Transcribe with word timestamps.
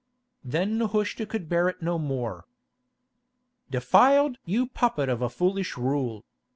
Then 0.43 0.79
Nehushta 0.79 1.27
could 1.27 1.47
bear 1.47 1.69
it 1.69 1.83
no 1.83 1.99
more. 1.99 2.45
"Defiled! 3.69 4.39
you 4.45 4.65
puppet 4.65 5.09
of 5.09 5.21
a 5.21 5.29
foolish 5.29 5.77
rule! 5.77 6.25